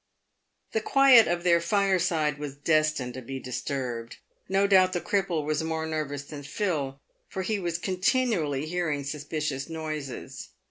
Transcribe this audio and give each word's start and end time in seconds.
The 0.71 0.81
quiet 0.81 1.27
of 1.27 1.43
their 1.43 1.61
fireside 1.61 2.39
was 2.39 2.55
destined 2.55 3.13
to 3.13 3.21
be 3.21 3.39
disturbed. 3.39 4.17
No 4.49 4.65
doubt 4.65 4.93
the 4.93 4.99
cripple 4.99 5.45
was 5.45 5.63
more 5.63 5.85
nervous 5.85 6.23
than 6.23 6.41
Phil, 6.41 6.99
for 7.29 7.43
he 7.43 7.59
was 7.59 7.77
continually 7.77 8.65
hearing 8.65 9.03
suspicious 9.03 9.69
noises. 9.69 10.49